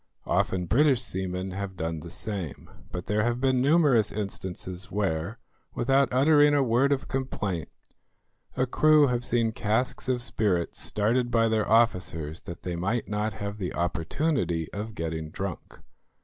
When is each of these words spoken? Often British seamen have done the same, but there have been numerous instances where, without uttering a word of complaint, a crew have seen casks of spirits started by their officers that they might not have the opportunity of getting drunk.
Often 0.25 0.65
British 0.65 0.99
seamen 1.03 1.51
have 1.51 1.77
done 1.77 1.99
the 1.99 2.09
same, 2.09 2.71
but 2.91 3.05
there 3.05 3.21
have 3.21 3.39
been 3.39 3.61
numerous 3.61 4.11
instances 4.11 4.89
where, 4.91 5.37
without 5.75 6.11
uttering 6.11 6.55
a 6.55 6.63
word 6.63 6.91
of 6.91 7.07
complaint, 7.07 7.69
a 8.57 8.65
crew 8.65 9.05
have 9.05 9.23
seen 9.23 9.51
casks 9.51 10.09
of 10.09 10.23
spirits 10.23 10.81
started 10.81 11.29
by 11.29 11.47
their 11.47 11.69
officers 11.69 12.41
that 12.41 12.63
they 12.63 12.75
might 12.75 13.07
not 13.07 13.33
have 13.33 13.59
the 13.59 13.75
opportunity 13.75 14.73
of 14.73 14.95
getting 14.95 15.29
drunk. 15.29 15.79